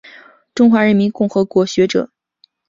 [0.55, 2.09] 中华人民共和国学者。